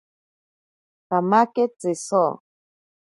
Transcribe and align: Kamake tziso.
Kamake 1.07 1.63
tziso. 1.79 2.23